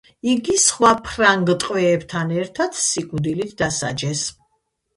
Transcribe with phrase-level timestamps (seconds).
[0.29, 4.29] იგი სხვა ფრანგ ტყვეებთან ერთად სიკვდილით დასაჯეს.